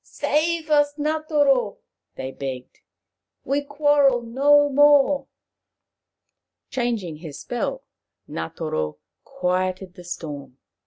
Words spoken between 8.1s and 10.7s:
Ngatoro quietened the storm.